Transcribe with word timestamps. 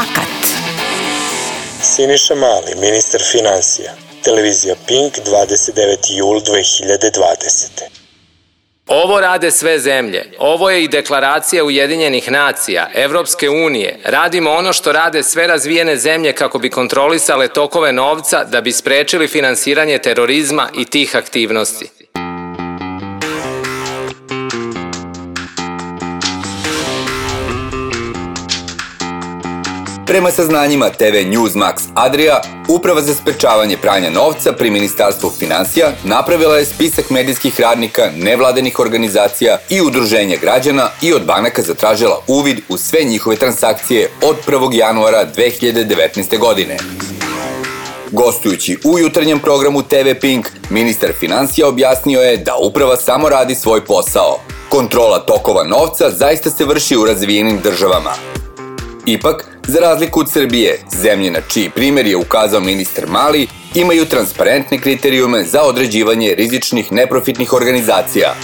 Fakat. 0.00 0.46
Siniša 1.82 2.34
Mali, 2.34 2.74
ministar 2.80 3.20
financija. 3.32 3.92
Televizija 4.24 4.74
Pink, 4.86 5.12
29. 5.26 5.96
jul 6.16 6.40
2020. 6.40 7.82
Ovo 8.86 9.20
rade 9.20 9.50
sve 9.50 9.78
zemlje. 9.78 10.32
Ovo 10.38 10.70
je 10.70 10.84
i 10.84 10.88
deklaracija 10.88 11.64
Ujedinjenih 11.64 12.30
nacija, 12.30 12.90
Evropske 12.94 13.50
unije. 13.50 13.98
Radimo 14.04 14.50
ono 14.50 14.72
što 14.72 14.92
rade 14.92 15.22
sve 15.22 15.46
razvijene 15.46 15.96
zemlje 15.96 16.32
kako 16.32 16.58
bi 16.58 16.70
kontrolisale 16.70 17.48
tokove 17.48 17.92
novca 17.92 18.44
da 18.44 18.60
bi 18.60 18.72
sprečili 18.72 19.28
finansiranje 19.28 19.98
terorizma 19.98 20.68
i 20.78 20.84
tih 20.84 21.16
aktivnosti. 21.16 21.88
Prema 30.10 30.30
saznanjima 30.30 30.88
TV 30.88 31.14
Newsmax 31.26 31.74
Adria, 31.94 32.40
Uprava 32.68 33.02
za 33.02 33.14
sprečavanje 33.14 33.76
pranja 33.76 34.10
novca 34.10 34.52
pri 34.52 34.70
Ministarstvu 34.70 35.30
financija 35.38 35.92
napravila 36.04 36.56
je 36.56 36.64
spisak 36.64 37.10
medijskih 37.10 37.60
radnika, 37.60 38.10
nevladenih 38.16 38.78
organizacija 38.78 39.58
i 39.68 39.80
udruženja 39.80 40.36
građana 40.40 40.88
i 41.02 41.12
od 41.12 41.24
banaka 41.24 41.62
zatražila 41.62 42.22
uvid 42.26 42.60
u 42.68 42.76
sve 42.78 43.04
njihove 43.04 43.36
transakcije 43.36 44.10
od 44.22 44.36
1. 44.46 44.74
januara 44.74 45.26
2019. 45.36 46.38
godine. 46.38 46.76
Gostujući 48.10 48.78
u 48.84 48.98
jutarnjem 48.98 49.38
programu 49.38 49.82
TV 49.82 50.20
Pink, 50.20 50.48
ministar 50.70 51.12
financija 51.20 51.68
objasnio 51.68 52.20
je 52.20 52.36
da 52.36 52.56
uprava 52.56 52.96
samo 52.96 53.28
radi 53.28 53.54
svoj 53.54 53.84
posao. 53.84 54.40
Kontrola 54.68 55.18
tokova 55.18 55.64
novca 55.64 56.10
zaista 56.10 56.50
se 56.50 56.64
vrši 56.64 56.96
u 56.96 57.06
razvijenim 57.06 57.60
državama. 57.62 58.12
Ipak, 59.06 59.59
za 59.70 59.80
razliku 59.80 60.20
od 60.20 60.30
Srbije, 60.30 60.78
zemlje 61.02 61.30
na 61.30 61.40
čiji 61.48 61.70
primjer 61.70 62.06
je 62.06 62.16
ukazao 62.16 62.60
ministar 62.60 63.06
Mali, 63.06 63.46
imaju 63.74 64.04
transparentne 64.04 64.78
kriterijume 64.78 65.44
za 65.44 65.62
određivanje 65.62 66.34
rizičnih 66.34 66.92
neprofitnih 66.92 67.52
organizacija. 67.52 68.34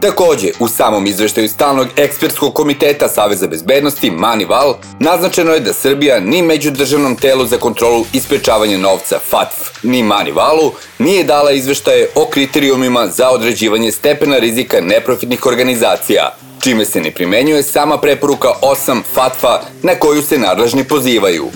Takođe, 0.00 0.48
u 0.58 0.68
samom 0.68 1.06
izveštaju 1.06 1.48
stalnog 1.48 1.86
ekspertskog 1.96 2.54
komiteta 2.54 3.08
Saveza 3.08 3.46
bezbednosti 3.46 4.10
Manival 4.10 4.74
naznačeno 4.98 5.52
je 5.52 5.60
da 5.60 5.72
Srbija 5.72 6.20
ni 6.20 6.42
međudržavnom 6.42 7.16
telu 7.16 7.46
za 7.46 7.56
kontrolu 7.56 8.04
i 8.12 8.20
sprečavanje 8.20 8.78
novca 8.78 9.18
FATF 9.30 9.82
ni 9.82 10.02
Manivalu 10.02 10.72
nije 10.98 11.24
dala 11.24 11.50
izveštaje 11.50 12.08
o 12.14 12.26
kriterijumima 12.30 13.08
za 13.08 13.30
određivanje 13.30 13.92
stepena 13.92 14.38
rizika 14.38 14.80
neprofitnih 14.80 15.46
organizacija, 15.46 16.30
čime 16.60 16.84
se 16.84 17.00
ne 17.00 17.10
primenjuje 17.10 17.62
sama 17.62 18.00
preporuka 18.00 18.48
8 18.62 19.02
FATFA 19.14 19.60
na 19.82 19.94
koju 19.94 20.22
se 20.22 20.38
nadležni 20.38 20.84
pozivaju. 20.84 21.50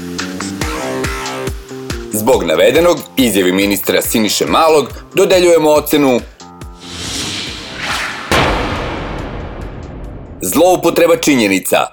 Zbog 2.12 2.44
navedenog, 2.44 2.98
izjavi 3.16 3.52
ministra 3.52 4.02
Siniše 4.02 4.46
Malog, 4.46 4.88
dodeljujemo 5.14 5.70
ocenu 5.70 6.20
Zloupotreba 10.40 11.16
činjenica 11.16 11.86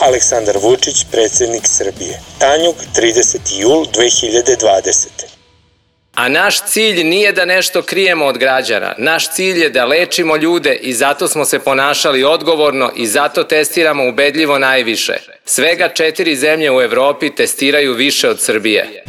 Aleksandar 0.00 0.58
Vučić, 0.62 1.06
predsednik 1.10 1.62
Srbije. 1.66 2.20
Tanjug, 2.38 2.74
30. 2.96 3.38
jul 3.60 3.84
2020. 3.84 5.21
A 6.14 6.28
naš 6.28 6.64
cilj 6.64 7.04
nije 7.04 7.32
da 7.32 7.44
nešto 7.44 7.82
krijemo 7.82 8.24
od 8.26 8.38
građana. 8.38 8.94
Naš 8.98 9.30
cilj 9.30 9.62
je 9.62 9.70
da 9.70 9.84
lečimo 9.84 10.36
ljude 10.36 10.74
i 10.74 10.92
zato 10.92 11.28
smo 11.28 11.44
se 11.44 11.58
ponašali 11.58 12.24
odgovorno 12.24 12.92
i 12.96 13.06
zato 13.06 13.44
testiramo 13.44 14.08
ubedljivo 14.08 14.58
najviše. 14.58 15.12
Svega 15.44 15.88
četiri 15.88 16.36
zemlje 16.36 16.70
u 16.70 16.80
Evropi 16.80 17.34
testiraju 17.34 17.94
više 17.94 18.28
od 18.28 18.40
Srbije. 18.40 19.04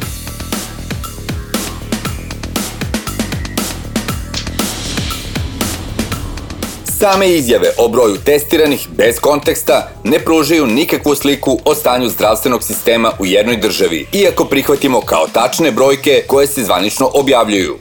Same 6.98 7.28
izjave 7.28 7.70
o 7.78 7.88
broju 7.88 8.16
testiranih 8.16 8.88
bez 8.96 9.18
konteksta 9.20 9.90
ne 10.04 10.18
pružaju 10.18 10.66
nikakvu 10.66 11.14
sliku 11.14 11.58
o 11.64 11.74
stanju 11.74 12.08
zdravstvenog 12.08 12.62
sistema 12.62 13.12
u 13.18 13.26
jednoj 13.26 13.56
državi, 13.56 14.06
iako 14.12 14.44
prihvatimo 14.44 15.00
kao 15.00 15.26
tačne 15.32 15.70
brojke 15.70 16.24
koje 16.26 16.46
se 16.46 16.64
zvanično 16.64 17.10
objavljuju. 17.14 17.78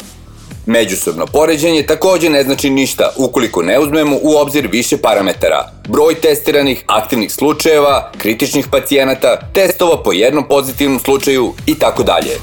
Međusobno 0.66 1.26
poređenje 1.26 1.86
takođe 1.86 2.30
ne 2.30 2.44
znači 2.44 2.70
ništa 2.70 3.14
ukoliko 3.18 3.62
ne 3.62 3.80
uzmemo 3.80 4.18
u 4.22 4.36
obzir 4.36 4.68
više 4.72 4.98
parametara. 4.98 5.72
Broj 5.88 6.16
testiranih, 6.16 6.84
aktivnih 6.88 7.34
slučajeva, 7.34 8.12
kritičnih 8.18 8.68
pacijenata, 8.72 9.38
testova 9.54 10.04
po 10.04 10.14
jednom 10.14 10.48
pozitivnom 10.48 11.00
slučaju 11.00 11.54
i 11.66 11.76
tako 11.80 12.04
dalje. 12.04 12.38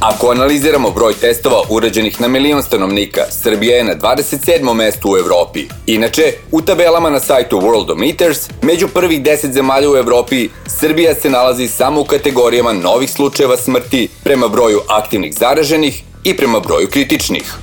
Ako 0.00 0.30
analiziramo 0.30 0.90
broj 0.90 1.14
testova 1.14 1.62
urađenih 1.68 2.20
na 2.20 2.28
milion 2.28 2.62
stanovnika, 2.62 3.20
Srbija 3.30 3.76
je 3.76 3.84
na 3.84 3.94
27. 3.94 4.74
mestu 4.74 5.10
u 5.12 5.16
Evropi. 5.16 5.66
Inače, 5.86 6.22
u 6.52 6.62
tabelama 6.62 7.10
na 7.10 7.20
sajtu 7.20 7.60
Worldometers, 7.60 8.50
među 8.62 8.88
prvih 8.88 9.22
10 9.22 9.52
zemalja 9.52 9.90
u 9.90 9.96
Evropi, 9.96 10.48
Srbija 10.66 11.14
se 11.14 11.30
nalazi 11.30 11.68
samo 11.68 12.00
u 12.00 12.04
kategorijama 12.04 12.72
novih 12.72 13.10
slučajeva 13.10 13.56
smrti 13.56 14.08
prema 14.24 14.48
broju 14.48 14.80
aktivnih 14.88 15.34
zaraženih 15.34 16.02
i 16.24 16.36
prema 16.36 16.60
broju 16.60 16.88
kritičnih. 16.90 17.54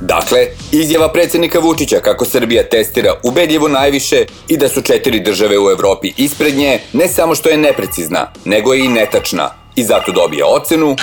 Dakle, 0.00 0.46
izjava 0.72 1.12
predsednika 1.12 1.58
Vučića 1.58 2.00
kako 2.00 2.24
Srbija 2.24 2.68
testira 2.68 3.14
ubedljivo 3.22 3.68
najviše 3.68 4.26
i 4.48 4.56
da 4.56 4.68
su 4.68 4.82
četiri 4.82 5.20
države 5.20 5.58
u 5.58 5.70
Evropi 5.70 6.12
ispred 6.16 6.54
nje, 6.54 6.80
ne 6.92 7.08
samo 7.08 7.34
što 7.34 7.48
je 7.48 7.56
neprecizna, 7.56 8.32
nego 8.44 8.74
je 8.74 8.84
i 8.84 8.88
netačna 8.88 9.50
i 9.76 9.84
zato 9.84 10.12
dobija 10.12 10.46
ocenu 10.46 10.96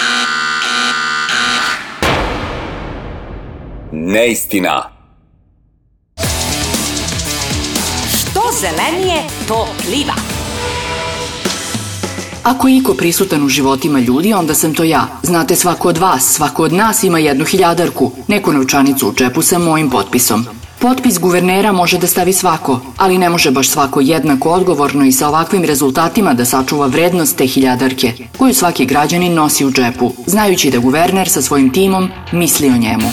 Neistina. 4.05 4.89
Što 8.17 8.41
zelenije, 8.59 9.23
to 9.47 9.67
pliva. 9.85 10.13
Ako 12.43 12.67
je 12.67 12.77
iko 12.77 12.93
prisutan 12.93 13.45
u 13.45 13.49
životima 13.49 13.99
ljudi, 13.99 14.33
onda 14.33 14.53
sam 14.53 14.73
to 14.73 14.83
ja. 14.83 15.07
Znate, 15.23 15.55
svako 15.55 15.89
od 15.89 15.97
vas, 15.97 16.23
svako 16.23 16.63
od 16.63 16.73
nas 16.73 17.03
ima 17.03 17.19
jednu 17.19 17.45
hiljadarku, 17.45 18.11
neku 18.27 18.53
novčanicu 18.53 19.09
u 19.09 19.13
čepu 19.13 19.41
sa 19.41 19.59
mojim 19.59 19.89
potpisom. 19.89 20.45
Potpis 20.79 21.19
guvernera 21.19 21.71
može 21.71 21.97
da 21.97 22.07
stavi 22.07 22.33
svako, 22.33 22.79
ali 22.97 23.17
ne 23.17 23.29
može 23.29 23.51
baš 23.51 23.69
svako 23.69 24.01
jednako 24.01 24.49
odgovorno 24.49 25.05
i 25.05 25.11
sa 25.11 25.27
ovakvim 25.27 25.63
rezultatima 25.63 26.33
da 26.33 26.45
sačuva 26.45 26.87
vrednost 26.87 27.37
te 27.37 27.47
hiljadarke, 27.47 28.13
koju 28.37 28.53
svaki 28.53 28.85
građanin 28.85 29.33
nosi 29.33 29.65
u 29.65 29.71
džepu, 29.71 30.13
znajući 30.25 30.71
da 30.71 30.77
guverner 30.77 31.29
sa 31.29 31.41
svojim 31.41 31.73
timom 31.73 32.09
misli 32.31 32.69
o 32.69 32.77
njemu. 32.77 33.11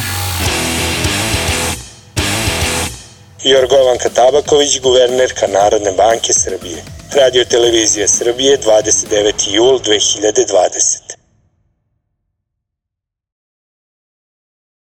Jorgovanka 3.44 4.09
Tabaković, 4.09 4.81
guvernerka 4.81 5.47
Narodne 5.47 5.93
banke 5.93 6.32
Srbije. 6.32 6.84
Radio 7.16 7.44
Televizija 7.44 8.09
Srbije, 8.09 8.59
29. 8.59 9.55
jul 9.55 9.78
2020. 9.78 11.23